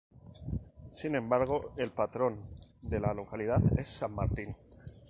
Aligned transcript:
Sin 0.89 1.13
embargo 1.13 1.73
el 1.77 1.91
patrón 1.91 2.41
de 2.81 2.99
la 2.99 3.13
localidad 3.13 3.61
es 3.77 3.87
San 3.87 4.15
Martín. 4.15 4.55